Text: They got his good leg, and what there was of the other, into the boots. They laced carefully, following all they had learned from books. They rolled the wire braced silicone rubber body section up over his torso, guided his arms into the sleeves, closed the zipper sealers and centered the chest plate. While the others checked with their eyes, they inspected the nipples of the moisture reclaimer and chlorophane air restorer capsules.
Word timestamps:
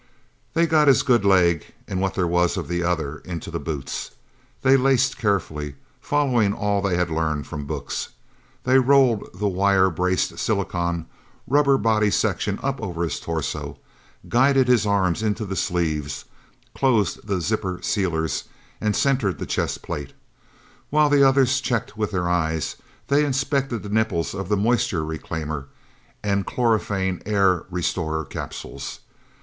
They 0.55 0.65
got 0.65 0.87
his 0.87 1.03
good 1.03 1.23
leg, 1.23 1.63
and 1.87 2.01
what 2.01 2.15
there 2.15 2.25
was 2.25 2.57
of 2.57 2.67
the 2.67 2.81
other, 2.81 3.19
into 3.19 3.51
the 3.51 3.59
boots. 3.59 4.09
They 4.63 4.75
laced 4.75 5.19
carefully, 5.19 5.75
following 6.01 6.53
all 6.53 6.81
they 6.81 6.97
had 6.97 7.11
learned 7.11 7.45
from 7.45 7.67
books. 7.67 8.09
They 8.63 8.79
rolled 8.79 9.29
the 9.35 9.47
wire 9.47 9.91
braced 9.91 10.39
silicone 10.39 11.05
rubber 11.45 11.77
body 11.77 12.09
section 12.09 12.57
up 12.63 12.81
over 12.81 13.03
his 13.03 13.19
torso, 13.19 13.77
guided 14.27 14.67
his 14.67 14.87
arms 14.87 15.21
into 15.21 15.45
the 15.45 15.55
sleeves, 15.55 16.25
closed 16.73 17.27
the 17.27 17.39
zipper 17.39 17.79
sealers 17.83 18.45
and 18.81 18.95
centered 18.95 19.37
the 19.37 19.45
chest 19.45 19.83
plate. 19.83 20.13
While 20.89 21.09
the 21.09 21.21
others 21.23 21.61
checked 21.61 21.95
with 21.95 22.09
their 22.09 22.27
eyes, 22.27 22.75
they 23.07 23.23
inspected 23.23 23.83
the 23.83 23.89
nipples 23.89 24.33
of 24.33 24.49
the 24.49 24.57
moisture 24.57 25.03
reclaimer 25.05 25.67
and 26.23 26.43
chlorophane 26.47 27.21
air 27.23 27.67
restorer 27.69 28.25
capsules. 28.25 29.01